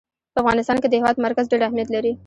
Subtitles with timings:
[0.33, 2.11] په افغانستان کې د هېواد مرکز ډېر اهمیت لري.